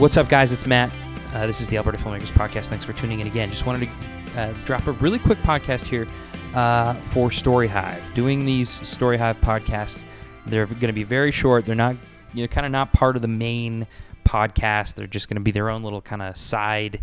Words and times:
What's 0.00 0.16
up, 0.16 0.30
guys? 0.30 0.50
It's 0.50 0.66
Matt. 0.66 0.90
Uh, 1.34 1.46
this 1.46 1.60
is 1.60 1.68
the 1.68 1.76
Alberta 1.76 1.98
Filmmakers 1.98 2.32
Podcast. 2.32 2.68
Thanks 2.68 2.86
for 2.86 2.94
tuning 2.94 3.20
in 3.20 3.26
again. 3.26 3.50
Just 3.50 3.66
wanted 3.66 3.86
to 3.86 4.40
uh, 4.40 4.54
drop 4.64 4.86
a 4.86 4.92
really 4.92 5.18
quick 5.18 5.36
podcast 5.40 5.84
here 5.84 6.06
uh, 6.54 6.94
for 6.94 7.30
Story 7.30 7.68
Hive. 7.68 8.02
Doing 8.14 8.46
these 8.46 8.70
Story 8.88 9.18
Hive 9.18 9.38
podcasts, 9.42 10.06
they're 10.46 10.64
going 10.64 10.86
to 10.86 10.94
be 10.94 11.02
very 11.02 11.30
short. 11.30 11.66
They're 11.66 11.74
not, 11.74 11.96
you 12.32 12.42
know, 12.42 12.48
kind 12.48 12.64
of 12.64 12.72
not 12.72 12.94
part 12.94 13.14
of 13.14 13.20
the 13.20 13.28
main 13.28 13.86
podcast. 14.24 14.94
They're 14.94 15.06
just 15.06 15.28
going 15.28 15.36
to 15.36 15.42
be 15.42 15.50
their 15.50 15.68
own 15.68 15.82
little 15.82 16.00
kind 16.00 16.22
of 16.22 16.34
side 16.34 17.02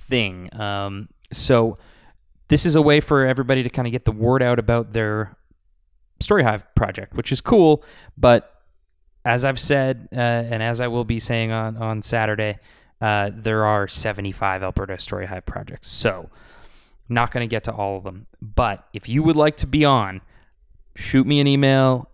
thing. 0.00 0.52
Um, 0.60 1.10
so 1.30 1.78
this 2.48 2.66
is 2.66 2.74
a 2.74 2.82
way 2.82 2.98
for 2.98 3.24
everybody 3.24 3.62
to 3.62 3.70
kind 3.70 3.86
of 3.86 3.92
get 3.92 4.04
the 4.04 4.10
word 4.10 4.42
out 4.42 4.58
about 4.58 4.92
their 4.92 5.36
Story 6.18 6.42
Hive 6.42 6.66
project, 6.74 7.14
which 7.14 7.30
is 7.30 7.40
cool. 7.40 7.84
But 8.18 8.61
as 9.24 9.44
I've 9.44 9.60
said, 9.60 10.08
uh, 10.12 10.16
and 10.16 10.62
as 10.62 10.80
I 10.80 10.88
will 10.88 11.04
be 11.04 11.18
saying 11.18 11.52
on 11.52 11.76
on 11.76 12.02
Saturday, 12.02 12.58
uh, 13.00 13.30
there 13.34 13.64
are 13.64 13.88
75 13.88 14.62
Alberta 14.62 14.98
Story 14.98 15.26
Hive 15.26 15.46
projects. 15.46 15.88
So 15.88 16.30
not 17.08 17.30
going 17.30 17.46
to 17.46 17.50
get 17.50 17.64
to 17.64 17.72
all 17.72 17.96
of 17.96 18.04
them. 18.04 18.26
But 18.40 18.86
if 18.92 19.08
you 19.08 19.22
would 19.22 19.36
like 19.36 19.56
to 19.58 19.66
be 19.66 19.84
on, 19.84 20.20
shoot 20.94 21.26
me 21.26 21.40
an 21.40 21.46
email, 21.46 22.08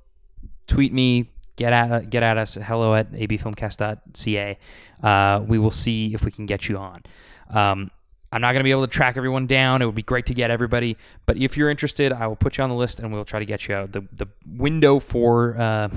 tweet 0.67 0.93
me, 0.93 1.31
get 1.57 1.73
at 1.73 2.11
get 2.11 2.23
at 2.23 2.37
us 2.39 2.55
hello 2.55 2.95
at 2.95 3.13
abfilmcast.ca. 3.13 4.59
Uh, 5.03 5.45
we 5.47 5.59
will 5.59 5.71
see 5.71 6.15
if 6.15 6.25
we 6.25 6.31
can 6.31 6.47
get 6.47 6.69
you 6.69 6.77
on. 6.77 7.03
Um, 7.51 7.91
I'm 8.31 8.41
not 8.43 8.53
going 8.53 8.61
to 8.61 8.65
be 8.65 8.71
able 8.71 8.83
to 8.83 8.89
track 8.89 9.17
everyone 9.17 9.47
down. 9.47 9.81
It 9.81 9.87
would 9.87 9.95
be 9.95 10.03
great 10.03 10.27
to 10.27 10.35
get 10.35 10.51
everybody, 10.51 10.97
but 11.25 11.39
if 11.39 11.57
you're 11.57 11.71
interested, 11.71 12.13
I 12.13 12.27
will 12.27 12.37
put 12.37 12.59
you 12.59 12.65
on 12.65 12.71
the 12.71 12.77
list 12.77 13.01
and 13.01 13.13
we'll 13.13 13.25
try 13.25 13.39
to 13.39 13.47
get 13.47 13.69
you 13.69 13.75
out. 13.75 13.93
The 13.93 14.03
the 14.13 14.27
window 14.47 14.99
for 14.99 15.57
uh, 15.59 15.89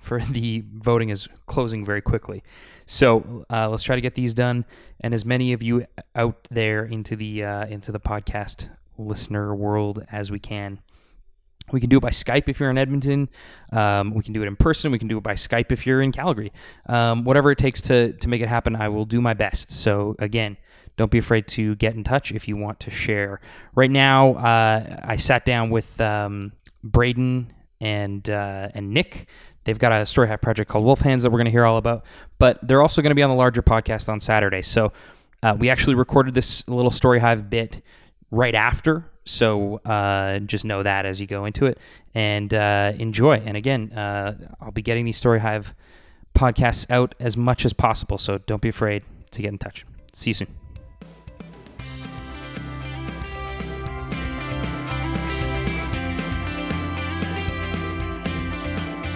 for 0.00 0.20
the 0.30 0.64
voting 0.72 1.10
is 1.10 1.28
closing 1.46 1.84
very 1.84 2.00
quickly, 2.00 2.42
so 2.86 3.44
uh, 3.50 3.68
let's 3.68 3.82
try 3.82 3.96
to 3.96 4.02
get 4.02 4.14
these 4.14 4.34
done 4.34 4.64
and 5.00 5.14
as 5.14 5.24
many 5.24 5.52
of 5.52 5.62
you 5.62 5.86
out 6.14 6.46
there 6.50 6.84
into 6.84 7.16
the 7.16 7.44
uh, 7.44 7.66
into 7.66 7.92
the 7.92 8.00
podcast 8.00 8.68
listener 8.98 9.54
world 9.54 10.04
as 10.12 10.30
we 10.30 10.38
can. 10.38 10.80
We 11.72 11.80
can 11.80 11.88
do 11.88 11.98
it 11.98 12.00
by 12.00 12.10
Skype 12.10 12.48
if 12.48 12.58
you're 12.58 12.70
in 12.70 12.78
Edmonton. 12.78 13.28
Um, 13.72 14.12
we 14.12 14.24
can 14.24 14.32
do 14.32 14.42
it 14.42 14.48
in 14.48 14.56
person. 14.56 14.90
We 14.90 14.98
can 14.98 15.06
do 15.06 15.18
it 15.18 15.22
by 15.22 15.34
Skype 15.34 15.70
if 15.70 15.86
you're 15.86 16.02
in 16.02 16.10
Calgary. 16.10 16.52
Um, 16.86 17.22
whatever 17.24 17.52
it 17.52 17.58
takes 17.58 17.80
to 17.82 18.12
to 18.12 18.28
make 18.28 18.42
it 18.42 18.48
happen, 18.48 18.76
I 18.76 18.88
will 18.88 19.04
do 19.04 19.20
my 19.20 19.34
best. 19.34 19.70
So 19.70 20.16
again, 20.18 20.56
don't 21.00 21.10
be 21.10 21.16
afraid 21.16 21.48
to 21.48 21.74
get 21.76 21.94
in 21.94 22.04
touch 22.04 22.30
if 22.30 22.46
you 22.46 22.58
want 22.58 22.78
to 22.80 22.90
share. 22.90 23.40
Right 23.74 23.90
now, 23.90 24.34
uh, 24.34 25.00
I 25.02 25.16
sat 25.16 25.46
down 25.46 25.70
with 25.70 25.98
um, 25.98 26.52
Braden 26.84 27.54
and 27.80 28.28
uh, 28.28 28.68
and 28.74 28.90
Nick. 28.90 29.26
They've 29.64 29.78
got 29.78 29.92
a 29.92 30.04
story 30.04 30.28
hive 30.28 30.42
project 30.42 30.70
called 30.70 30.84
Wolf 30.84 31.00
Hands 31.00 31.22
that 31.22 31.30
we're 31.30 31.38
going 31.38 31.46
to 31.46 31.50
hear 31.50 31.64
all 31.64 31.78
about, 31.78 32.04
but 32.38 32.58
they're 32.62 32.82
also 32.82 33.00
going 33.00 33.12
to 33.12 33.14
be 33.14 33.22
on 33.22 33.30
the 33.30 33.36
larger 33.36 33.62
podcast 33.62 34.10
on 34.10 34.20
Saturday. 34.20 34.60
So 34.60 34.92
uh, 35.42 35.56
we 35.58 35.70
actually 35.70 35.94
recorded 35.94 36.34
this 36.34 36.68
little 36.68 36.90
story 36.90 37.18
hive 37.18 37.48
bit 37.48 37.82
right 38.30 38.54
after. 38.54 39.10
So 39.24 39.76
uh, 39.86 40.40
just 40.40 40.66
know 40.66 40.82
that 40.82 41.06
as 41.06 41.18
you 41.18 41.26
go 41.26 41.46
into 41.46 41.64
it 41.64 41.78
and 42.14 42.52
uh, 42.52 42.92
enjoy. 42.98 43.36
And 43.46 43.56
again, 43.56 43.92
uh, 43.92 44.36
I'll 44.60 44.70
be 44.70 44.82
getting 44.82 45.06
these 45.06 45.16
story 45.16 45.40
hive 45.40 45.74
podcasts 46.34 46.90
out 46.90 47.14
as 47.18 47.38
much 47.38 47.64
as 47.64 47.72
possible. 47.72 48.18
So 48.18 48.36
don't 48.36 48.60
be 48.60 48.68
afraid 48.68 49.02
to 49.30 49.40
get 49.40 49.48
in 49.48 49.58
touch. 49.58 49.86
See 50.12 50.30
you 50.30 50.34
soon. 50.34 50.59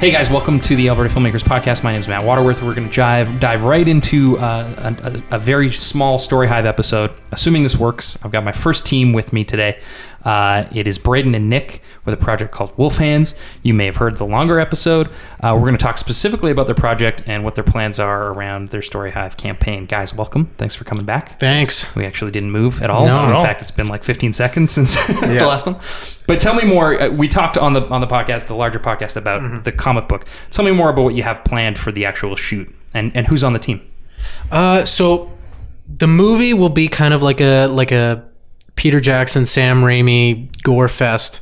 Hey 0.04 0.10
guys, 0.10 0.28
welcome 0.28 0.60
to 0.60 0.76
the 0.76 0.90
Alberta 0.90 1.08
Filmmakers 1.08 1.42
Podcast. 1.42 1.82
My 1.82 1.90
name 1.90 2.00
is 2.02 2.08
Matt 2.08 2.24
Waterworth. 2.24 2.62
We're 2.62 2.74
going 2.74 2.90
to 2.90 2.94
dive 2.94 3.40
dive 3.40 3.64
right 3.64 3.88
into 3.88 4.36
uh, 4.36 4.92
a, 5.30 5.36
a, 5.36 5.38
very 5.38 5.70
small 5.70 6.18
Story 6.18 6.46
Hive 6.46 6.66
episode. 6.66 7.10
Assuming 7.32 7.62
this 7.62 7.78
works, 7.78 8.22
I've 8.22 8.30
got 8.30 8.44
my 8.44 8.52
first 8.52 8.84
team 8.84 9.14
with 9.14 9.32
me 9.32 9.44
today. 9.44 9.80
Uh, 10.24 10.66
it 10.72 10.86
is 10.86 10.98
Braden 10.98 11.34
and 11.34 11.50
Nick 11.50 11.82
with 12.04 12.14
a 12.14 12.16
project 12.16 12.50
called 12.52 12.72
Wolf 12.78 12.96
Hands. 12.96 13.34
You 13.62 13.74
may 13.74 13.86
have 13.86 13.96
heard 13.96 14.16
the 14.16 14.24
longer 14.24 14.58
episode. 14.58 15.08
Uh, 15.40 15.52
we're 15.54 15.60
going 15.66 15.76
to 15.76 15.82
talk 15.82 15.98
specifically 15.98 16.50
about 16.50 16.66
their 16.66 16.74
project 16.74 17.22
and 17.26 17.44
what 17.44 17.54
their 17.54 17.64
plans 17.64 18.00
are 18.00 18.28
around 18.32 18.70
their 18.70 18.82
Story 18.82 19.10
Hive 19.10 19.36
campaign. 19.36 19.86
Guys, 19.86 20.14
welcome. 20.14 20.46
Thanks 20.56 20.74
for 20.74 20.84
coming 20.84 21.04
back. 21.04 21.38
Thanks. 21.38 21.94
We 21.94 22.06
actually 22.06 22.30
didn't 22.30 22.50
move 22.52 22.80
at 22.82 22.88
all. 22.90 23.04
No, 23.06 23.22
In 23.24 23.30
at 23.30 23.34
all. 23.36 23.44
fact, 23.44 23.60
it's 23.62 23.70
been 23.70 23.88
like 23.88 24.02
15 24.04 24.32
seconds 24.32 24.70
since 24.70 24.94
the 25.06 25.44
last 25.46 25.66
one. 25.66 25.78
But 26.26 26.40
tell 26.40 26.54
me 26.54 26.64
more. 26.64 27.00
uh, 27.00 27.10
We 27.10 27.28
talked 27.28 27.58
on 27.58 27.74
the 27.74 27.82
on 27.88 28.00
the 28.00 28.06
podcast, 28.06 28.46
the 28.46 28.54
larger 28.54 28.78
podcast, 28.78 29.16
about 29.16 29.42
Mm-hmm. 29.42 29.62
the 29.64 29.72
comic 29.72 30.08
book. 30.08 30.26
Tell 30.50 30.64
me 30.64 30.72
more 30.72 30.88
about 30.90 31.02
what 31.02 31.14
you 31.14 31.22
have 31.22 31.44
planned 31.44 31.78
for 31.78 31.92
the 31.92 32.06
actual 32.06 32.34
shoot 32.36 32.74
and 32.94 33.14
and 33.14 33.26
who's 33.26 33.44
on 33.44 33.52
the 33.52 33.58
team. 33.58 33.82
Uh, 34.50 34.84
so 34.86 35.30
the 35.98 36.06
movie 36.06 36.54
will 36.54 36.70
be 36.70 36.88
kind 36.88 37.12
of 37.12 37.22
like 37.22 37.40
a 37.42 37.66
like 37.66 37.92
a 37.92 38.24
Peter 38.76 39.00
Jackson, 39.00 39.46
Sam 39.46 39.82
Raimi 39.82 40.48
gore 40.62 40.88
fest 40.88 41.40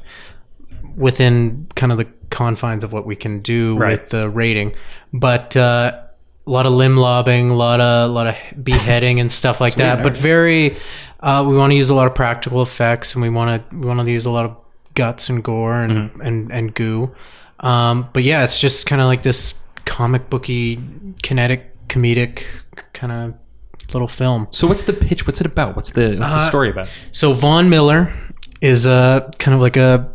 within 0.96 1.66
kind 1.74 1.92
of 1.92 1.98
the 1.98 2.06
confines 2.30 2.84
of 2.84 2.92
what 2.92 3.06
we 3.06 3.16
can 3.16 3.40
do 3.40 3.76
Right. 3.76 3.92
with 4.00 4.10
the 4.10 4.28
rating, 4.28 4.74
but 5.12 5.56
uh, 5.56 5.98
a 6.46 6.50
lot 6.50 6.66
of 6.66 6.72
limb 6.72 6.96
lobbing, 6.96 7.50
a 7.50 7.54
lot 7.56 7.80
of 7.80 8.10
a 8.10 8.12
lot 8.12 8.26
of 8.26 8.34
beheading 8.64 9.20
and 9.20 9.30
stuff 9.30 9.60
like 9.60 9.74
that. 9.76 9.98
all 9.98 10.02
But 10.04 10.16
very, 10.16 10.76
uh, 11.20 11.44
we 11.48 11.56
want 11.56 11.70
to 11.70 11.76
use 11.76 11.90
a 11.90 11.94
lot 11.94 12.06
of 12.06 12.14
practical 12.14 12.62
effects, 12.62 13.14
and 13.14 13.22
we 13.22 13.28
want 13.30 13.70
to 13.70 13.76
we 13.76 13.86
want 13.86 14.00
to 14.04 14.10
use 14.12 14.26
a 14.26 14.30
lot 14.30 14.44
of 14.44 14.56
guts 14.94 15.28
and 15.30 15.42
gore 15.42 15.80
and 15.80 15.92
Mm-hmm. 16.10 16.20
and 16.22 16.52
and 16.52 16.74
goo. 16.74 17.14
Um, 17.60 18.08
but 18.12 18.24
yeah, 18.24 18.44
it's 18.44 18.60
just 18.60 18.86
kind 18.86 19.00
of 19.00 19.06
like 19.06 19.22
this 19.22 19.54
comic 19.84 20.28
booky, 20.30 20.80
kinetic, 21.22 21.70
comedic 21.88 22.42
kind 22.92 23.12
of 23.12 23.34
little 23.94 24.08
film. 24.08 24.46
So 24.50 24.66
what's 24.66 24.82
the 24.84 24.92
pitch? 24.92 25.26
What's 25.26 25.40
it 25.40 25.46
about? 25.46 25.76
What's 25.76 25.90
the 25.90 26.16
what's 26.18 26.32
the 26.32 26.38
Uh, 26.38 26.48
story 26.48 26.70
about? 26.70 26.90
So 27.10 27.32
Vaughn 27.32 27.68
Miller 27.70 28.12
is 28.60 28.86
a 28.86 29.30
kind 29.38 29.54
of 29.54 29.60
like 29.60 29.76
a 29.76 30.10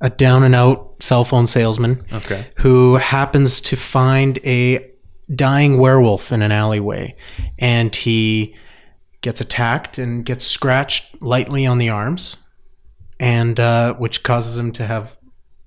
a 0.00 0.10
down 0.10 0.42
and 0.42 0.54
out 0.54 0.94
cell 1.00 1.24
phone 1.24 1.46
salesman 1.46 2.02
Okay. 2.12 2.46
who 2.56 2.96
happens 2.96 3.60
to 3.60 3.76
find 3.76 4.38
a 4.44 4.84
dying 5.32 5.78
werewolf 5.78 6.32
in 6.32 6.42
an 6.42 6.50
alleyway 6.50 7.14
and 7.58 7.94
he 7.94 8.54
gets 9.20 9.40
attacked 9.40 9.98
and 9.98 10.24
gets 10.26 10.44
scratched 10.44 11.22
lightly 11.22 11.64
on 11.66 11.78
the 11.78 11.88
arms 11.88 12.36
and 13.20 13.60
uh, 13.60 13.94
which 13.94 14.24
causes 14.24 14.58
him 14.58 14.72
to 14.72 14.84
have 14.86 15.16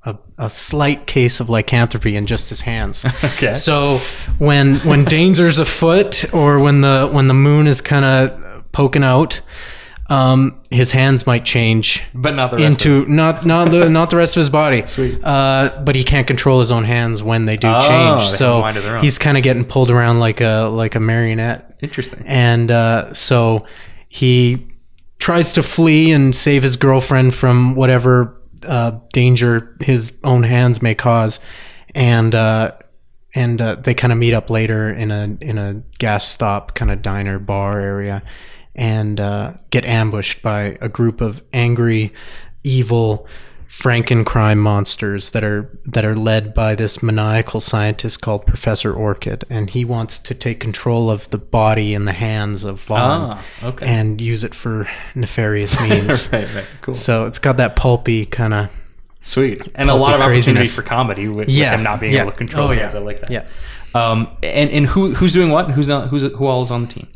a, 0.05 0.15
a 0.37 0.49
slight 0.49 1.07
case 1.07 1.39
of 1.39 1.49
lycanthropy 1.49 2.15
in 2.15 2.25
just 2.25 2.49
his 2.49 2.61
hands 2.61 3.05
Okay. 3.23 3.53
so 3.53 3.99
when 4.37 4.75
when 4.79 5.03
danger's 5.05 5.57
afoot 5.59 6.31
or 6.33 6.59
when 6.59 6.81
the 6.81 7.09
when 7.11 7.27
the 7.27 7.33
moon 7.33 7.67
is 7.67 7.81
kind 7.81 8.05
of 8.05 8.71
poking 8.71 9.03
out 9.03 9.41
um, 10.07 10.61
his 10.69 10.91
hands 10.91 11.25
might 11.25 11.45
change 11.45 12.03
but 12.13 12.35
not 12.35 12.51
the 12.51 12.57
rest 12.57 12.85
of 12.85 12.91
into 12.93 13.11
not 13.11 13.43
not 13.43 13.71
the 13.71 13.89
not 13.89 14.11
the 14.11 14.17
rest 14.17 14.35
of 14.37 14.41
his 14.41 14.51
body. 14.51 14.85
Sweet. 14.85 15.19
Uh, 15.23 15.81
but 15.83 15.95
he 15.95 16.03
can't 16.03 16.27
control 16.27 16.59
his 16.59 16.71
own 16.71 16.83
hands 16.83 17.23
when 17.23 17.45
they 17.45 17.57
do 17.57 17.67
Oh, 17.67 17.79
change. 17.79 18.21
have 18.21 18.29
So 18.29 18.57
a 18.57 18.61
mind 18.61 18.77
of 18.77 18.83
their 18.83 18.97
own. 18.97 19.03
he's 19.03 19.17
kind 19.17 19.35
of 19.35 19.41
getting 19.41 19.65
pulled 19.65 19.89
around 19.89 20.19
like 20.19 20.41
a 20.41 20.69
like 20.71 20.93
a 20.93 20.99
marionette. 20.99 21.75
Interesting. 21.81 22.21
And 22.27 22.69
uh, 22.69 23.15
so 23.15 23.65
he 24.07 24.67
tries 25.17 25.53
to 25.53 25.63
flee 25.63 26.11
and 26.11 26.35
save 26.35 26.61
his 26.61 26.75
girlfriend 26.75 27.33
from 27.33 27.73
whatever 27.73 28.39
uh, 28.65 28.99
danger 29.13 29.75
his 29.81 30.13
own 30.23 30.43
hands 30.43 30.81
may 30.81 30.95
cause. 30.95 31.39
And 31.93 32.35
uh, 32.35 32.73
and 33.35 33.61
uh, 33.61 33.75
they 33.75 33.93
kind 33.93 34.13
of 34.13 34.19
meet 34.19 34.33
up 34.33 34.49
later 34.49 34.89
in 34.89 35.11
a 35.11 35.37
in 35.41 35.57
a 35.57 35.81
gas 35.99 36.27
stop 36.27 36.73
kind 36.73 36.89
of 36.89 37.01
diner 37.01 37.37
bar 37.37 37.79
area, 37.79 38.23
and 38.73 39.19
uh, 39.19 39.53
get 39.69 39.85
ambushed 39.85 40.41
by 40.41 40.77
a 40.81 40.89
group 40.89 41.21
of 41.21 41.43
angry, 41.53 42.13
evil. 42.63 43.27
Frankencrime 43.79 44.57
monsters 44.59 45.31
that 45.31 45.43
are 45.43 45.69
that 45.85 46.05
are 46.05 46.15
led 46.15 46.53
by 46.53 46.75
this 46.75 47.03
maniacal 47.03 47.59
scientist 47.59 48.21
called 48.21 48.47
Professor 48.47 48.93
Orchid, 48.93 49.43
and 49.49 49.69
he 49.69 49.83
wants 49.83 50.17
to 50.19 50.33
take 50.33 50.61
control 50.61 51.09
of 51.11 51.29
the 51.31 51.37
body 51.37 51.93
and 51.93 52.07
the 52.07 52.13
hands 52.13 52.63
of 52.63 52.79
Vaughn 52.83 53.31
Ah, 53.31 53.43
okay. 53.63 53.85
and 53.85 54.21
use 54.21 54.45
it 54.45 54.55
for 54.55 54.87
nefarious 55.13 55.77
means. 55.81 56.31
right, 56.31 56.47
right, 56.55 56.65
cool, 56.81 56.93
So 56.95 57.25
it's 57.25 57.37
got 57.37 57.57
that 57.57 57.75
pulpy 57.75 58.25
kind 58.25 58.53
of 58.53 58.69
sweet, 59.19 59.67
and 59.75 59.89
a 59.89 59.93
lot 59.93 60.13
of 60.13 60.21
opportunity 60.21 60.53
craziness. 60.53 60.75
for 60.77 60.81
comedy 60.83 61.27
with, 61.27 61.49
Yeah, 61.49 61.71
with 61.71 61.79
him 61.79 61.83
not 61.83 61.99
being 61.99 62.13
yeah. 62.13 62.21
able 62.21 62.31
to 62.31 62.37
control 62.37 62.67
Oh, 62.67 62.71
his 62.71 62.77
yeah. 62.77 62.81
hands. 62.83 62.95
I 62.95 62.99
like 62.99 63.19
that. 63.19 63.29
yeah. 63.29 63.45
Um, 63.93 64.29
and 64.41 64.69
and 64.71 64.85
who 64.87 65.13
who's 65.15 65.33
doing 65.33 65.51
what? 65.51 65.65
And 65.65 65.73
who's 65.73 65.89
on, 65.89 66.07
who's 66.07 66.21
who 66.21 66.45
all 66.47 66.61
is 66.63 66.71
on 66.71 66.83
the 66.83 66.87
team? 66.87 67.07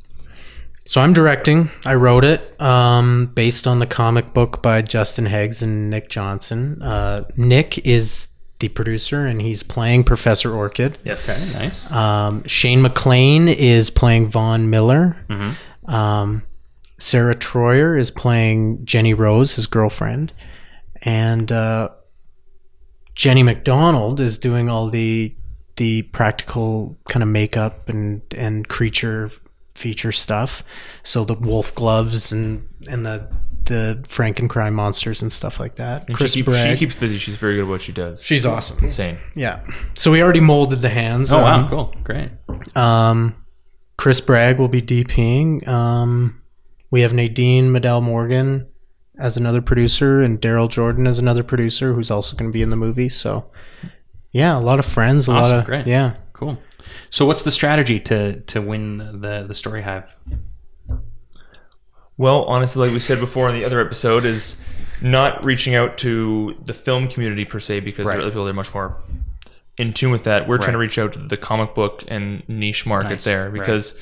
So 0.90 1.02
I'm 1.02 1.14
directing. 1.14 1.70
I 1.86 1.94
wrote 1.94 2.26
it 2.26 2.60
um, 2.60 3.28
based 3.36 3.68
on 3.68 3.78
the 3.78 3.86
comic 3.86 4.34
book 4.34 4.64
by 4.64 4.82
Justin 4.82 5.28
Heggs 5.28 5.62
and 5.62 5.92
Nick 5.92 6.10
Johnson. 6.10 6.82
Uh, 6.82 7.26
Nick 7.38 7.86
is 7.86 8.30
the 8.58 8.70
producer, 8.70 9.28
and 9.28 9.40
he's 9.40 9.62
playing 9.62 10.04
Professor 10.04 10.52
Orchid. 10.52 10.98
Yes. 11.04 11.30
Okay. 11.30 11.66
Nice. 11.66 11.92
Um, 11.92 12.44
Shane 12.48 12.82
McLean 12.82 13.48
is 13.48 13.92
playing 13.92 14.32
Vaughn 14.32 14.72
Miller. 14.72 15.16
Mm-hmm. 15.30 15.94
Um, 15.94 16.42
Sarah 16.98 17.36
Troyer 17.36 17.96
is 17.96 18.10
playing 18.10 18.84
Jenny 18.84 19.14
Rose, 19.14 19.58
his 19.58 19.68
girlfriend, 19.68 20.34
and 21.04 21.52
uh, 21.52 21.90
Jenny 23.14 23.44
McDonald 23.44 24.20
is 24.20 24.40
doing 24.40 24.70
all 24.70 24.90
the 24.90 25.36
the 25.76 26.02
practical 26.02 26.98
kind 27.08 27.22
of 27.22 27.30
makeup 27.30 27.90
and 27.90 28.24
and 28.36 28.68
creature 28.68 29.30
feature 29.80 30.12
stuff. 30.12 30.64
So 31.04 31.24
the 31.24 31.34
wolf 31.36 31.74
gloves 31.74 32.32
and 32.32 32.68
and 32.90 33.06
the 33.06 33.28
the 33.66 34.04
Frankencrime 34.08 34.74
monsters 34.74 35.22
and 35.22 35.32
stuff 35.32 35.60
like 35.60 35.76
that. 35.76 36.08
And 36.08 36.16
Chris 36.18 36.34
she, 36.34 36.44
keeps, 36.44 36.58
she 36.64 36.76
keeps 36.76 36.96
busy. 36.96 37.18
She's 37.18 37.38
very 37.38 37.56
good 37.56 37.64
at 37.64 37.68
what 37.68 37.82
she 37.82 37.92
does. 37.92 38.24
She's 38.24 38.46
awesome. 38.46 38.84
insane. 38.84 39.20
Yeah. 39.36 39.64
So 39.96 40.12
we 40.12 40.24
already 40.24 40.40
molded 40.40 40.80
the 40.80 40.90
hands. 40.90 41.32
Oh 41.32 41.42
wow, 41.42 41.60
Um, 41.64 41.70
cool, 41.70 41.94
great. 42.04 42.30
Um, 42.76 43.36
Chris 43.98 44.22
Bragg 44.22 44.60
will 44.60 44.70
be 44.70 44.82
DPing. 44.82 45.68
Um, 45.68 46.42
we 46.92 47.02
have 47.02 47.14
Nadine 47.14 47.72
Medell 47.72 48.02
Morgan 48.02 48.66
as 49.20 49.36
another 49.38 49.62
producer, 49.62 50.22
and 50.22 50.40
Daryl 50.42 50.70
Jordan 50.70 51.06
as 51.06 51.20
another 51.20 51.44
producer, 51.44 51.94
who's 51.94 52.10
also 52.10 52.36
going 52.38 52.50
to 52.50 52.54
be 52.54 52.62
in 52.62 52.70
the 52.70 52.78
movie. 52.78 53.10
So, 53.10 53.52
yeah, 54.32 54.58
a 54.58 54.62
lot 54.62 54.80
of 54.80 54.86
friends, 54.86 55.28
a 55.28 55.34
Awesome, 55.34 55.52
lot 55.52 55.60
of 55.60 55.66
great. 55.66 55.86
yeah. 55.88 56.16
Cool. 56.34 56.58
So, 57.10 57.26
what's 57.26 57.44
the 57.44 57.52
strategy 57.52 58.00
to 58.02 58.40
to 58.42 58.62
win 58.62 59.20
the 59.22 59.46
the 59.48 59.54
story 59.54 59.82
hive? 59.82 60.06
Well, 62.18 62.44
honestly, 62.46 62.86
like 62.88 62.94
we 62.94 63.00
said 63.00 63.20
before 63.20 63.50
in 63.50 63.56
the 63.56 63.66
other 63.66 63.80
episode, 63.80 64.26
is 64.26 64.58
not 65.02 65.44
reaching 65.44 65.76
out 65.76 65.98
to 66.00 66.56
the 66.66 66.74
film 66.74 67.08
community 67.08 67.46
per 67.46 67.60
se 67.60 67.80
because 67.80 68.08
Right. 68.08 68.18
there 68.18 68.26
are 68.26 68.30
people 68.30 68.44
that 68.44 68.52
are 68.52 68.54
much 68.54 68.74
more 68.74 68.98
in 69.78 69.94
tune 69.94 70.12
with 70.12 70.26
that. 70.26 70.46
We're 70.48 70.58
trying 70.58 70.74
to 70.74 70.78
reach 70.80 70.98
out 70.98 71.14
to 71.14 71.20
the 71.20 71.38
comic 71.38 71.74
book 71.74 72.04
and 72.10 72.44
niche 72.50 72.86
market 72.86 73.10
Nice. 73.12 73.24
there 73.24 73.46
Right. 73.50 73.54
because 73.54 73.96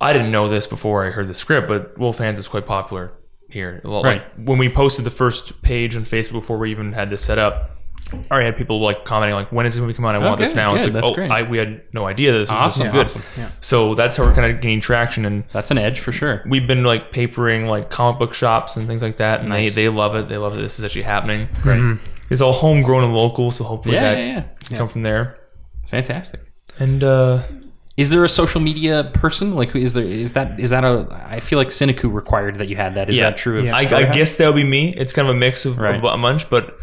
I 0.00 0.12
didn't 0.12 0.32
know 0.32 0.48
this 0.48 0.66
before 0.66 1.06
I 1.06 1.10
heard 1.10 1.28
the 1.28 1.34
script, 1.34 1.68
but 1.68 1.96
Wolf 1.96 2.18
Hands 2.18 2.36
is 2.36 2.48
quite 2.48 2.66
popular 2.66 3.12
here. 3.48 3.80
Well, 3.84 4.02
Right. 4.02 4.22
Like 4.36 4.48
when 4.48 4.58
we 4.58 4.68
posted 4.68 5.04
the 5.04 5.10
first 5.12 5.62
page 5.62 5.94
on 5.96 6.02
Facebook 6.04 6.32
before 6.40 6.58
we 6.58 6.72
even 6.72 6.92
had 6.94 7.10
this 7.10 7.22
set 7.22 7.38
up. 7.38 7.75
I 8.12 8.16
already 8.30 8.46
had 8.46 8.56
people 8.56 8.80
like 8.80 9.04
commenting 9.04 9.34
like, 9.34 9.50
"When 9.50 9.66
is 9.66 9.74
this 9.74 9.80
movie 9.80 9.92
come 9.94 10.04
out? 10.04 10.14
I 10.14 10.18
want 10.18 10.34
Okay, 10.34 10.44
this 10.44 10.54
now." 10.54 10.74
It's 10.76 10.84
good. 10.84 10.94
like, 10.94 11.02
That's 11.02 11.10
"Oh, 11.10 11.14
great. 11.14 11.30
I, 11.30 11.42
we 11.42 11.58
had 11.58 11.82
no 11.92 12.06
idea 12.06 12.32
this 12.32 12.40
was 12.42 12.48
this 12.50 12.56
Awesome, 12.56 12.92
good." 12.92 13.00
awesome. 13.02 13.22
Yeah. 13.36 13.50
So 13.60 13.94
that's 13.94 14.16
how 14.16 14.24
we're 14.24 14.34
kind 14.34 14.54
of 14.54 14.60
gaining 14.60 14.80
traction, 14.80 15.24
and 15.24 15.42
That's 15.52 15.70
an 15.72 15.78
edge 15.78 15.98
for 15.98 16.12
sure. 16.12 16.42
we've 16.48 16.66
been 16.68 16.84
like 16.84 17.10
papering 17.10 17.66
like 17.66 17.90
comic 17.90 18.18
book 18.20 18.32
shops 18.32 18.76
and 18.76 18.86
things 18.86 19.02
like 19.02 19.16
that, 19.16 19.40
and 19.40 19.48
Nice. 19.48 19.74
they, 19.74 19.82
they 19.84 19.88
love 19.88 20.14
it. 20.14 20.28
They 20.28 20.36
love 20.36 20.56
it. 20.56 20.62
This 20.62 20.78
is 20.78 20.84
actually 20.84 21.02
happening. 21.02 21.48
Right. 21.64 21.98
It's 22.30 22.40
all 22.40 22.52
homegrown 22.52 23.02
and 23.04 23.12
local, 23.12 23.50
so 23.50 23.64
hopefully 23.64 23.96
Yeah, 23.96 24.00
that 24.14 24.18
yeah, 24.18 24.26
yeah. 24.26 24.42
can 24.68 24.76
come 24.78 24.88
from 24.88 25.02
there. 25.02 25.36
Fantastic. 25.88 26.40
And 26.78 27.02
uh, 27.04 27.42
Is 27.96 28.10
there 28.10 28.24
a 28.24 28.28
social 28.28 28.60
media 28.60 29.10
person? 29.14 29.54
Like, 29.54 29.70
who 29.70 29.78
is 29.78 29.94
there? 29.94 30.04
Is 30.04 30.32
that 30.34 30.60
is 30.60 30.70
that 30.70 30.84
a? 30.84 31.06
I 31.28 31.40
feel 31.40 31.58
like 31.58 31.68
Cinecu 31.68 32.12
required 32.12 32.58
that 32.58 32.68
you 32.68 32.76
had 32.76 32.94
that. 32.96 33.08
Is 33.08 33.16
Yeah. 33.18 33.30
that 33.30 33.36
true? 33.36 33.58
Of 33.60 33.64
Yeah. 33.64 33.74
I, 33.76 33.80
I 33.80 33.84
Hive? 34.04 34.12
guess 34.12 34.36
that 34.36 34.46
would 34.46 34.56
be 34.56 34.64
me. 34.64 34.92
It's 34.94 35.12
kind 35.12 35.28
of 35.28 35.34
a 35.34 35.38
mix 35.38 35.64
of, 35.66 35.78
Right. 35.80 35.94
of 35.96 36.04
a 36.04 36.16
bunch, 36.18 36.50
but 36.50 36.76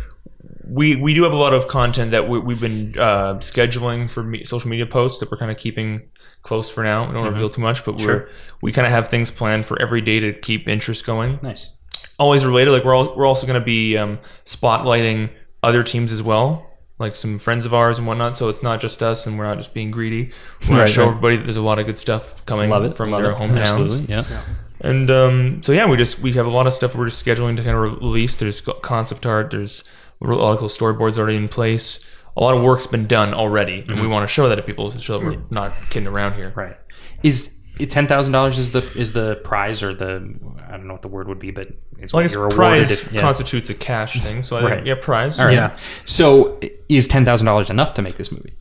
we 0.74 0.96
we 0.96 1.14
do 1.14 1.24
have 1.24 1.34
a 1.34 1.38
lot 1.46 1.54
of 1.54 1.68
content 1.68 2.12
that 2.12 2.28
we, 2.30 2.40
we've 2.40 2.62
been 2.62 2.94
uh, 2.98 3.36
scheduling 3.52 4.10
for 4.10 4.24
me, 4.24 4.44
social 4.44 4.70
media 4.70 4.86
posts 4.86 5.20
that 5.20 5.30
we're 5.32 5.38
kind 5.38 5.52
of 5.52 5.58
keeping 5.58 6.02
close 6.42 6.70
for 6.70 6.84
now. 6.84 7.08
We 7.08 7.14
don't 7.14 7.26
reveal 7.34 7.50
too 7.50 7.62
much, 7.62 7.86
but 7.86 7.96
Mm-hmm. 7.96 8.06
Sure. 8.06 8.18
we're 8.20 8.30
we 8.62 8.72
kind 8.72 8.88
of 8.88 8.94
have 8.94 9.08
things 9.10 9.30
planned 9.32 9.66
for 9.66 9.82
every 9.82 10.02
day 10.02 10.20
to 10.20 10.34
keep 10.34 10.68
interest 10.68 11.06
going. 11.06 11.40
Nice. 11.44 11.78
always 12.18 12.46
related. 12.46 12.72
Like 12.72 12.84
we're 12.86 12.96
all, 12.96 13.16
we're 13.16 13.26
also 13.28 13.46
going 13.48 13.60
to 13.60 13.66
be 13.66 13.98
um, 13.98 14.20
spotlighting 14.46 15.30
other 15.62 15.84
teams 15.84 16.12
as 16.12 16.22
well, 16.24 16.70
like 17.00 17.16
some 17.16 17.40
friends 17.40 17.66
of 17.66 17.74
ours 17.74 17.98
and 18.00 18.08
whatnot. 18.08 18.36
So 18.36 18.50
it's 18.50 18.64
not 18.64 18.80
just 18.82 19.02
us, 19.04 19.28
and 19.28 19.38
we're 19.38 19.46
not 19.46 19.58
just 19.58 19.74
being 19.74 19.92
greedy. 19.92 20.32
We're 20.62 20.76
going 20.76 20.88
to 20.88 20.92
show 20.92 21.04
right. 21.04 21.10
everybody 21.10 21.38
that 21.38 21.44
there's 21.46 21.58
a 21.58 21.62
lot 21.72 21.80
of 21.80 21.86
good 21.86 21.98
stuff 21.98 22.46
coming 22.46 22.70
Love 22.70 22.84
it 22.86 22.98
from 22.98 23.12
love 23.12 23.22
their 23.24 23.32
it. 23.32 23.38
hometowns. 23.38 23.60
Absolutely. 23.82 24.06
Yeah. 24.14 24.44
And 24.84 25.10
um, 25.10 25.64
so 25.64 25.72
yeah, 25.72 25.90
we 25.90 25.96
just 25.98 26.20
we 26.20 26.34
have 26.34 26.46
a 26.46 26.50
lot 26.50 26.68
of 26.68 26.74
stuff 26.74 26.94
we're 26.94 27.06
just 27.10 27.24
scheduling 27.26 27.56
to 27.58 27.64
kind 27.64 27.76
of 27.78 28.00
release. 28.02 28.36
There's 28.36 28.62
concept 28.82 29.26
art. 29.26 29.52
There's 29.52 29.84
a 30.22 30.28
lot 30.28 30.54
of 30.54 30.60
cool 30.60 30.68
storyboards 30.70 31.18
already 31.18 31.38
in 31.38 31.48
place. 31.48 32.00
A 32.36 32.42
lot 32.42 32.56
of 32.58 32.64
work's 32.64 32.88
been 32.88 33.06
done 33.08 33.34
already, 33.34 33.86
and 33.88 34.02
we 34.02 34.08
want 34.08 34.28
to 34.28 34.34
show 34.34 34.50
that 34.50 34.56
to 34.56 34.62
people 34.64 34.92
to 34.92 35.00
show 35.00 35.20
that 35.20 35.26
we're 35.26 35.42
not 35.52 35.74
kidding 35.90 36.08
around 36.08 36.34
here. 36.34 36.52
Right. 36.56 36.76
Is 37.22 37.54
ten 37.90 38.08
thousand 38.08 38.34
dollars 38.34 38.58
is 38.58 38.72
the 38.72 38.82
is 38.98 39.14
the 39.14 39.36
prize 39.44 39.82
or 39.84 39.94
the 39.94 40.34
I 40.68 40.72
don't 40.72 40.88
know 40.88 40.94
what 40.94 41.02
the 41.02 41.08
word 41.08 41.28
would 41.28 41.40
be, 41.40 41.52
but 41.52 41.70
it's 42.00 42.12
Well, 42.12 42.20
I 42.20 42.24
what 42.24 42.28
guess 42.28 42.34
you're 42.34 42.44
awarded. 42.44 42.58
prize 42.58 42.92
if- 42.92 43.14
yeah. 43.14 43.22
constitutes 43.22 43.70
a 43.70 43.74
cash 43.76 44.20
thing, 44.22 44.44
so 44.44 44.58
I 44.58 44.62
Right. 44.64 44.74
think, 44.76 44.88
yeah, 44.88 44.96
prize. 44.96 45.40
All 45.40 45.46
right. 45.46 45.54
Yeah. 45.54 45.78
So 46.04 46.60
is 46.90 47.08
ten 47.08 47.24
thousand 47.24 47.46
dollars 47.46 47.70
enough 47.70 47.94
to 47.94 48.02
make 48.02 48.18
this 48.18 48.32
movie? 48.32 48.54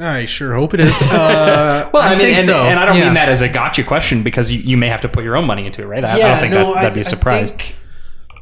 I 0.00 0.26
sure 0.26 0.54
hope 0.54 0.74
it 0.74 0.80
is. 0.80 1.00
Uh, 1.02 1.88
Well, 1.92 2.02
I, 2.02 2.10
mean, 2.10 2.18
think 2.18 2.38
and, 2.38 2.46
so. 2.46 2.62
and 2.62 2.78
I 2.78 2.86
don't 2.86 2.96
Yeah. 2.96 3.04
mean 3.06 3.14
that 3.14 3.28
as 3.28 3.42
a 3.42 3.48
gotcha 3.48 3.82
question 3.84 4.22
because 4.22 4.50
you, 4.52 4.60
you 4.60 4.76
may 4.76 4.88
have 4.88 5.00
to 5.02 5.08
put 5.08 5.24
your 5.24 5.36
own 5.36 5.46
money 5.46 5.66
into 5.66 5.82
it, 5.82 5.86
right? 5.86 6.04
I, 6.04 6.12
I 6.12 6.16
yeah, 6.18 6.28
don't 6.28 6.40
think 6.40 6.54
no, 6.54 6.74
that, 6.74 6.82
that'd 6.82 6.94
be 6.94 7.00
I- 7.00 7.02
a 7.02 7.04
surprise. 7.04 7.50
I 7.50 7.54
think, 7.56 7.76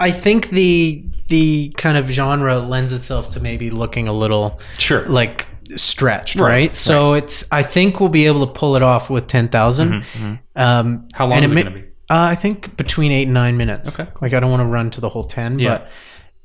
I 0.01 0.11
think 0.11 0.49
the 0.51 1.05
the 1.29 1.71
kind 1.77 1.99
of 1.99 2.07
genre 2.07 2.59
lends 2.59 2.93
itself 2.93 3.31
to 3.31 3.41
maybe 3.41 3.71
looking 3.71 4.07
a 4.07 4.13
little 4.13 4.61
Sure. 4.79 5.09
like 5.09 5.47
stretched, 5.75 6.37
Right, 6.37 6.49
right? 6.49 6.77
So 6.77 7.15
it's 7.15 7.51
I 7.51 7.63
think 7.63 7.99
we'll 7.99 8.11
be 8.11 8.27
able 8.27 8.47
to 8.47 8.53
pull 8.53 8.77
it 8.77 8.83
off 8.83 9.09
with 9.11 9.27
ten 9.27 9.47
Um, 9.47 9.51
Mm-hmm, 9.91 11.07
How 11.15 11.27
long 11.27 11.43
is 11.43 11.51
it 11.53 11.55
may- 11.55 11.63
gonna 11.65 11.75
be? 11.77 11.81
Uh, 12.09 12.31
I 12.31 12.35
think 12.37 12.77
between 12.77 13.11
eight 13.11 13.25
and 13.25 13.35
nine 13.35 13.57
minutes. 13.57 13.99
Okay. 13.99 14.09
Like 14.21 14.33
I 14.35 14.39
don't 14.41 14.51
want 14.51 14.61
to 14.61 14.67
run 14.67 14.91
to 14.93 15.01
the 15.01 15.09
whole 15.09 15.25
ten, 15.25 15.59
Yeah. 15.59 15.79
but 15.79 15.89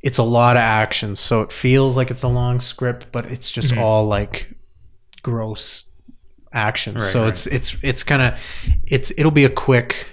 it's 0.01 0.17
a 0.17 0.23
lot 0.23 0.55
of 0.55 0.61
action, 0.61 1.15
so 1.15 1.41
it 1.41 1.51
feels 1.51 1.95
like 1.95 2.09
it's 2.09 2.23
a 2.23 2.27
long 2.27 2.59
script, 2.59 3.07
but 3.11 3.25
it's 3.25 3.51
just 3.51 3.73
Mm-hmm. 3.73 3.83
all 3.83 4.05
like 4.05 4.49
gross 5.23 5.89
action. 6.53 7.00
so 7.00 7.21
right. 7.21 7.29
it's 7.29 7.47
it's 7.47 7.75
it's 7.81 8.03
kind 8.03 8.21
of 8.21 8.39
it's 8.83 9.12
it'll 9.18 9.31
be 9.31 9.45
a 9.45 9.50
quick, 9.50 10.07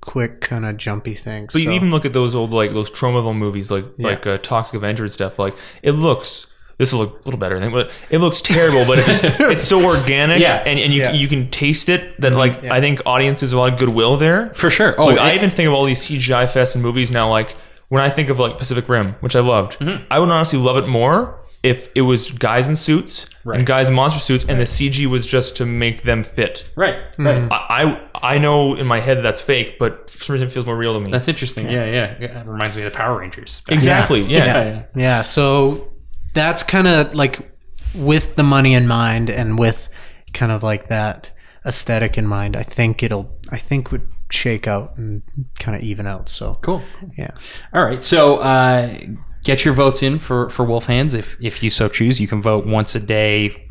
quick 0.00 0.40
kind 0.40 0.64
of 0.64 0.76
jumpy 0.76 1.14
thing. 1.14 1.48
But 1.52 1.62
you 1.62 1.70
even 1.72 1.90
look 1.90 2.04
at 2.04 2.12
those 2.12 2.34
old 2.34 2.52
like 2.52 2.72
those 2.72 2.90
Tromaville 2.90 3.36
movies, 3.36 3.70
like 3.70 3.84
like 3.98 4.26
uh, 4.26 4.38
Toxic 4.38 4.74
Avenger 4.76 5.04
and 5.04 5.12
stuff. 5.12 5.38
Like 5.38 5.54
it 5.82 5.92
looks. 5.92 6.46
This 6.78 6.94
will 6.94 7.00
look 7.00 7.20
a 7.20 7.24
little 7.26 7.38
better, 7.38 7.58
I 7.58 7.60
think, 7.60 7.74
but 7.74 7.90
it 8.08 8.20
looks 8.20 8.40
terrible. 8.40 8.86
But 8.86 9.00
it 9.00 9.04
just, 9.04 9.22
it's 9.40 9.64
so 9.64 9.84
organic, 9.84 10.40
Yeah. 10.40 10.62
and, 10.64 10.78
and 10.80 10.94
you 10.94 11.02
Yeah. 11.02 11.12
you 11.12 11.28
can 11.28 11.50
taste 11.50 11.90
it. 11.90 12.18
That 12.22 12.32
like 12.32 12.64
I 12.64 12.80
think 12.80 13.02
audiences 13.04 13.50
have 13.50 13.58
a 13.58 13.60
lot 13.60 13.72
of 13.74 13.78
goodwill 13.78 14.16
there. 14.16 14.46
For 14.54 14.70
sure. 14.70 14.98
Oh, 14.98 15.04
Like, 15.08 15.18
I 15.18 15.34
even 15.34 15.50
think 15.50 15.66
of 15.68 15.74
all 15.74 15.84
these 15.84 16.00
CGI 16.00 16.44
fests 16.44 16.74
and 16.74 16.82
movies 16.82 17.10
now. 17.10 17.28
Like 17.28 17.54
when 17.88 18.02
I 18.02 18.08
think 18.08 18.30
of 18.30 18.38
like 18.38 18.56
Pacific 18.56 18.88
Rim, 18.88 19.14
which 19.20 19.36
I 19.36 19.40
loved, 19.40 19.78
Mm-hmm. 19.78 20.04
I 20.10 20.18
would 20.20 20.30
honestly 20.30 20.58
love 20.58 20.78
it 20.82 20.88
more 20.88 21.38
if 21.62 21.90
it 21.94 22.02
was 22.02 22.30
guys 22.32 22.68
in 22.68 22.74
suits 22.76 23.26
and 23.44 23.66
guys 23.66 23.88
in 23.88 23.94
monster 23.94 24.18
suits, 24.20 24.44
and 24.48 24.58
the 24.58 24.64
CG 24.64 25.04
was 25.06 25.26
just 25.26 25.56
to 25.56 25.66
make 25.66 26.02
them 26.04 26.22
fit. 26.24 26.70
right. 26.76 26.96
Right. 27.18 27.50
I 27.52 27.82
I, 28.22 28.34
I 28.34 28.38
know 28.38 28.74
in 28.76 28.86
my 28.86 29.00
head 29.00 29.22
that's 29.24 29.40
fake, 29.42 29.78
but 29.78 30.08
for 30.10 30.18
some 30.24 30.32
reason 30.34 30.48
it 30.48 30.52
feels 30.52 30.64
more 30.66 30.76
real 30.76 30.94
to 30.94 31.00
me. 31.00 31.10
That's 31.10 31.28
interesting. 31.28 31.66
Yeah, 31.70 31.84
yeah. 31.84 32.16
yeah. 32.18 32.40
It 32.40 32.46
reminds 32.46 32.76
me 32.76 32.82
of 32.84 32.92
the 32.92 32.96
Power 32.96 33.18
Rangers. 33.18 33.62
exactly 33.68 34.22
yeah. 34.22 34.44
Yeah, 34.46 34.64
yeah. 34.64 34.82
Yeah, 34.96 35.22
so 35.22 35.92
that's 36.32 36.62
kind 36.62 36.86
of 36.88 37.14
like 37.14 37.50
with 37.94 38.36
the 38.36 38.42
money 38.42 38.72
in 38.74 38.86
mind 38.86 39.28
and 39.28 39.58
with 39.58 39.88
kind 40.32 40.52
of 40.52 40.62
like 40.62 40.88
that 40.88 41.30
aesthetic 41.66 42.16
in 42.16 42.26
mind. 42.26 42.56
I 42.56 42.62
think 42.62 43.02
it'll, 43.02 43.30
I 43.50 43.58
think 43.58 43.90
would 43.92 44.08
shake 44.30 44.66
out 44.68 44.96
and 44.96 45.22
kind 45.58 45.76
of 45.76 45.82
even 45.82 46.06
out. 46.06 46.28
So 46.28 46.54
Cool. 46.62 46.82
yeah, 47.18 47.32
All 47.74 47.84
right. 47.84 48.02
So 48.02 48.36
uh, 48.36 48.96
get 49.44 49.64
your 49.64 49.74
votes 49.74 50.02
in 50.02 50.18
for 50.18 50.50
for 50.50 50.64
Wolf 50.64 50.86
Hands 50.86 51.12
if 51.14 51.36
if 51.40 51.62
you 51.62 51.70
so 51.70 51.88
choose. 51.88 52.20
You 52.20 52.28
can 52.28 52.42
vote 52.42 52.66
once 52.66 52.94
a 52.94 53.00
day. 53.00 53.66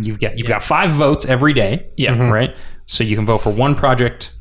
You've 0.00 0.20
got 0.20 0.36
you've 0.38 0.48
got 0.48 0.62
five 0.62 0.90
votes 0.90 1.24
every 1.24 1.52
day. 1.52 1.82
Yeah. 1.96 2.12
Right. 2.30 2.54
So 2.86 3.04
you 3.04 3.16
can 3.16 3.26
vote 3.26 3.38
for 3.38 3.50
one 3.50 3.74
project 3.74 4.34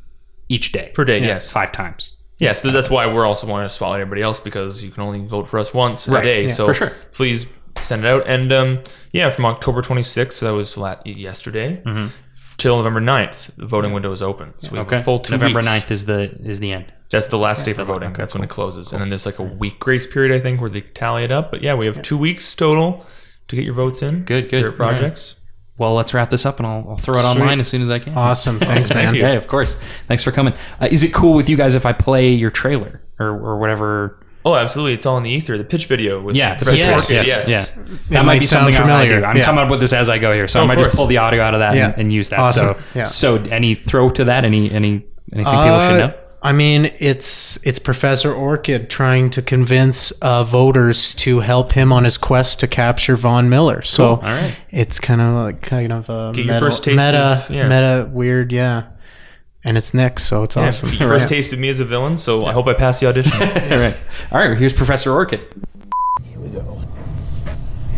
each 0.49 0.71
day 0.71 0.91
per 0.93 1.05
day. 1.05 1.19
Yes, 1.19 1.51
five 1.51 1.71
times. 1.71 2.17
yes. 2.39 2.61
so 2.61 2.71
that's 2.71 2.89
why 2.89 3.05
we're 3.07 3.25
also 3.25 3.47
wanting 3.47 3.69
to 3.69 3.73
spotlight 3.73 4.01
everybody 4.01 4.21
else 4.21 4.39
because 4.39 4.83
you 4.83 4.91
can 4.91 5.03
only 5.03 5.21
vote 5.25 5.47
for 5.47 5.59
us 5.59 5.73
once 5.73 6.07
Right, 6.09 6.19
a 6.19 6.27
day. 6.27 6.41
yeah, 6.43 6.47
so 6.53 6.65
for 6.67 6.73
sure. 6.73 6.91
please 7.13 7.45
send 7.81 8.03
it 8.03 8.07
out. 8.09 8.27
And 8.27 8.51
um, 8.51 8.83
yeah, 9.13 9.29
from 9.29 9.45
October 9.45 9.81
26th, 9.81 10.33
so 10.33 10.47
that 10.47 10.53
was 10.53 10.75
la- 10.77 10.99
yesterday, 11.05 11.81
f- 11.85 12.11
till 12.57 12.77
November 12.77 13.01
9th, 13.01 13.55
the 13.55 13.65
voting 13.65 13.93
window 13.93 14.11
is 14.11 14.21
open. 14.21 14.53
So 14.57 14.71
we 14.71 14.77
have. 14.77 14.87
Okay. 14.87 14.97
a 14.97 15.03
full 15.03 15.19
two 15.19 15.33
November 15.33 15.59
weeks. 15.59 15.69
9th 15.69 15.91
is 15.91 16.05
the 16.05 16.31
is 16.43 16.59
the 16.59 16.71
end. 16.71 16.93
That's 17.09 17.27
the 17.27 17.37
last 17.37 17.65
day 17.65 17.73
for 17.73 17.83
voting. 17.83 18.13
That's 18.13 18.33
when 18.33 18.43
it 18.43 18.49
closes. 18.49 18.91
And 18.91 19.01
then 19.01 19.09
there's 19.09 19.25
like 19.25 19.37
a 19.39 19.43
week 19.43 19.79
grace 19.79 20.07
period, 20.07 20.35
I 20.35 20.39
think, 20.39 20.59
where 20.59 20.69
they 20.69 20.81
tally 20.81 21.23
it 21.23 21.31
up. 21.31 21.51
But 21.51 21.61
yeah, 21.61 21.75
we 21.75 21.85
have 21.85 22.01
two 22.01 22.17
weeks 22.17 22.55
total 22.55 23.05
to 23.49 23.55
get 23.55 23.65
your 23.65 23.75
votes 23.75 24.01
in. 24.01 24.23
Good, 24.23 24.49
good. 24.49 24.61
for 24.61 24.67
your 24.67 24.71
projects. 24.71 25.35
Well, 25.77 25.95
let's 25.95 26.13
wrap 26.13 26.29
this 26.29 26.45
up, 26.45 26.59
and 26.59 26.67
I'll, 26.67 26.85
I'll 26.89 26.97
throw 26.97 27.17
it 27.17 27.23
online 27.23 27.59
as 27.59 27.67
soon 27.67 27.81
as 27.81 27.89
I 27.89 27.97
can. 27.99 28.15
awesome. 28.15 28.59
Thanks, 28.59 28.89
Thank 28.89 29.05
man. 29.05 29.15
you. 29.15 29.21
Yeah, 29.21 29.33
of 29.33 29.47
course. 29.47 29.75
Thanks 30.07 30.23
for 30.23 30.31
coming. 30.31 30.53
Uh, 30.79 30.87
is 30.91 31.03
it 31.03 31.13
cool 31.13 31.33
with 31.33 31.49
you 31.49 31.57
guys 31.57 31.73
if 31.75 31.85
I 31.85 31.93
play 31.93 32.31
your 32.31 32.51
trailer 32.51 33.01
or, 33.19 33.27
or 33.27 33.59
whatever? 33.59 34.22
Oh, 34.45 34.55
absolutely. 34.55 34.93
It's 34.93 35.05
all 35.05 35.17
in 35.17 35.23
the 35.23 35.29
ether. 35.29 35.57
The 35.57 35.63
pitch 35.63 35.85
video 35.85 36.21
with 36.21 36.35
Yeah, 36.35 36.55
Professor 36.55 36.77
Yes. 36.77 37.09
Orchid, 37.11 37.27
Yes. 37.27 37.47
yes. 37.49 37.71
Yeah, 37.75 37.83
that 38.09 38.25
might 38.25 38.33
might 38.33 38.39
be 38.41 38.45
something 38.45 38.75
I 38.75 38.79
might 38.79 38.83
familiar. 38.83 39.19
do. 39.21 39.25
I'm 39.25 39.37
Yeah. 39.37 39.45
coming 39.45 39.63
up 39.63 39.71
with 39.71 39.79
this 39.79 39.93
as 39.93 40.09
I 40.09 40.17
go 40.17 40.33
here, 40.33 40.47
so 40.47 40.61
I 40.61 40.65
might 40.65 40.77
just 40.79 40.95
pull 40.95 41.07
the 41.07 41.17
audio 41.17 41.41
out 41.43 41.53
of 41.53 41.59
that 41.61 41.75
Yeah. 41.75 41.85
and, 41.91 41.97
and 41.97 42.13
use 42.13 42.29
that. 42.29 42.39
Awesome. 42.39 42.73
So, 42.75 42.79
Yeah. 42.93 43.03
so 43.03 43.35
any 43.51 43.75
throw 43.75 44.09
to 44.09 44.25
that? 44.25 44.43
Any 44.45 44.69
any 44.71 45.03
anything 45.33 45.45
people 45.45 45.79
should 45.79 45.91
Uh, 45.91 45.97
know? 46.07 46.13
I 46.45 46.51
mean, 46.51 46.91
it's 46.99 47.57
it's 47.63 47.79
Professor 47.79 48.33
Orchid 48.33 48.89
trying 48.89 49.29
to 49.29 49.41
convince 49.41 50.11
uh, 50.21 50.43
voters 50.43 51.13
to 51.15 51.39
help 51.39 51.71
him 51.71 51.93
on 51.93 52.03
his 52.03 52.17
quest 52.17 52.59
to 52.59 52.67
capture 52.67 53.15
Vaughn 53.15 53.49
Miller. 53.49 53.81
So 53.81 54.15
All 54.15 54.21
right. 54.23 54.53
it's 54.69 54.99
kind 54.99 55.21
of 55.21 55.35
like 55.45 55.61
kind 55.61 55.93
of 55.93 56.09
a 56.09 56.31
Get 56.33 56.43
your 56.43 56.55
meta, 56.55 56.65
first 56.65 56.83
taste 56.83 56.97
meta, 56.97 57.17
of- 57.17 57.49
yeah. 57.49 57.63
meta 57.69 58.09
weird, 58.11 58.51
yeah. 58.51 58.81
And 59.65 59.77
it's 59.77 59.93
Nick, 59.93 60.19
so 60.19 60.43
it's 60.43 60.55
Yeah, 60.55 60.67
awesome. 60.67 60.89
You 60.89 60.97
first 61.07 61.23
Yeah. 61.23 61.37
tasted 61.37 61.59
me 61.59 61.69
as 61.69 61.79
a 61.79 61.85
villain, 61.85 62.17
so 62.17 62.45
I 62.45 62.51
hope 62.51 62.67
I 62.67 62.73
pass 62.73 62.99
the 62.99 63.07
audition. 63.07 63.33
All 63.41 63.47
right. 63.47 63.97
All 64.31 64.39
right. 64.39 64.57
Here's 64.57 64.73
Professor 64.73 65.11
Orchid. 65.13 65.41
Here 66.23 66.39
we 66.39 66.49
go. 66.49 66.81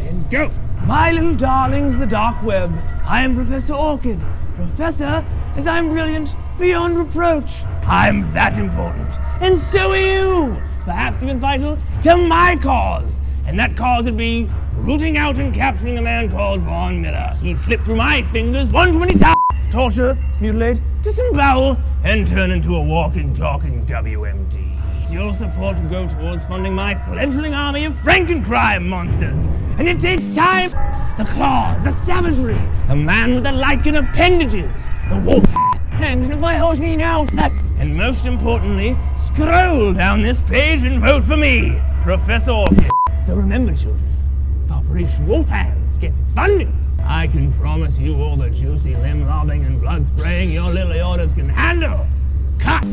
And 0.01 0.29
go. 0.29 0.51
My 0.86 1.12
little 1.12 1.36
darlings, 1.36 1.98
the 1.98 2.05
dark 2.05 2.41
web. 2.43 2.72
I 3.05 3.24
am 3.24 3.36
Professor 3.36 3.74
Orchid. 3.74 4.19
Professor, 4.55 5.25
as 5.55 5.65
I'm 5.65 5.89
brilliant 5.89 6.36
beyond 6.60 6.98
reproach. 6.98 7.63
I'm 7.88 8.31
that 8.34 8.57
important. 8.57 9.10
And 9.41 9.57
so 9.57 9.91
are 9.91 9.98
you. 9.98 10.55
Perhaps 10.84 11.24
even 11.24 11.39
vital 11.39 11.77
to 12.03 12.15
my 12.15 12.55
cause. 12.57 13.19
And 13.48 13.60
that 13.60 13.75
cause 13.75 14.05
would 14.05 14.17
be 14.17 14.48
rooting 14.75 15.17
out 15.17 15.39
and 15.39 15.53
capturing 15.53 15.98
a 15.98 16.01
man 16.01 16.29
called 16.29 16.62
Vaughn 16.62 17.01
Miller. 17.01 17.31
He 17.41 17.55
slipped 17.55 17.84
through 17.86 17.95
my 17.95 18.22
fingers 18.31 18.69
120 18.69 19.17
times. 19.19 19.36
Torture, 19.69 20.17
mutilate, 20.39 20.79
disembowel, 21.01 21.77
and 22.03 22.27
turn 22.27 22.51
into 22.51 22.75
a 22.75 22.81
walking, 22.81 23.34
talking 23.34 23.86
WMD. 23.86 25.12
Your 25.12 25.34
support 25.34 25.77
will 25.77 25.89
go 25.89 26.07
towards 26.07 26.45
funding 26.45 26.74
my 26.74 26.95
fledgling 26.95 27.53
army 27.53 27.86
of 27.86 27.93
Frankencrime 27.93 28.88
monsters. 28.88 29.45
And 29.77 29.88
it 29.88 30.00
takes 30.00 30.27
time. 30.29 30.72
The 31.17 31.25
claws, 31.25 31.84
the 31.84 31.91
savagery, 32.05 32.62
the 32.88 32.95
man 32.95 33.36
with 33.36 33.43
the 33.43 33.51
lycan 33.51 33.98
appendages, 33.98 34.88
the 35.10 35.17
wolf 35.19 35.45
hands 35.95 36.29
of 36.29 36.39
my 36.41 36.57
horny 36.57 36.98
now, 36.98 37.25
and 37.79 37.95
most 37.95 38.25
importantly, 38.25 38.98
scroll 39.24 39.93
down 39.93 40.22
this 40.22 40.41
page 40.41 40.84
and 40.84 41.00
vote 41.00 41.24
for 41.24 41.38
me, 41.38 41.81
Professor. 42.01 42.65
So 43.25 43.36
remember, 43.36 43.74
children, 43.74 44.05
Operation 44.69 45.25
Wolf 45.25 45.48
Hands 45.48 45.95
gets 45.95 46.19
its 46.19 46.34
funding, 46.34 46.74
I 47.07 47.27
can 47.27 47.53
promise 47.53 48.00
you 48.00 48.15
all 48.21 48.35
the 48.35 48.50
juicy 48.50 48.95
limb 48.95 49.27
lobbing 49.27 49.63
and 49.63 49.79
blood 49.79 50.05
spraying 50.05 50.51
your 50.51 50.71
little 50.71 51.07
orders 51.07 51.31
can 51.33 51.50
handle. 51.50 52.07
Cut! 52.59 52.83